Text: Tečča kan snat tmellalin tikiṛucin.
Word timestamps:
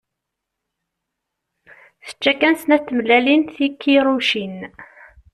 Tečča 2.05 2.31
kan 2.39 2.55
snat 2.61 2.83
tmellalin 2.87 3.41
tikiṛucin. 3.55 4.57